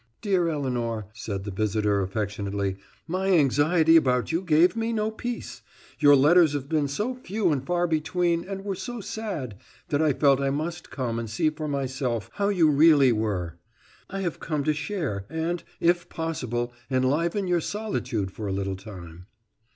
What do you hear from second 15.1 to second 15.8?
and,